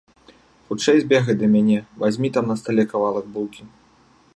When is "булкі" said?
3.39-3.63